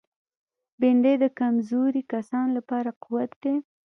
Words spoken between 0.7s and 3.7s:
بېنډۍ د کمزوري کسانو لپاره قوت ده